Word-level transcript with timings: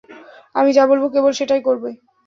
আমি 0.55 0.69
যা 0.73 0.83
বলবো 0.91 1.07
কেবল 1.09 1.31
সেটাই 1.39 1.61
করবে। 1.67 1.89